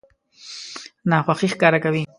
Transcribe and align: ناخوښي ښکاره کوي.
ناخوښي 1.09 1.47
ښکاره 1.53 1.79
کوي. 1.83 2.01